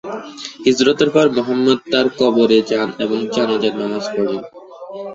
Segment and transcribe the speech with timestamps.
[0.65, 4.41] হিজরতের পর মুহাম্মাদ তার কবরে যান এবং জানাজার নামাজ পড়েন।